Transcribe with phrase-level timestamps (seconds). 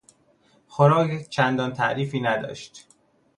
[0.67, 2.87] خوراک چندان تعریفی نداشت.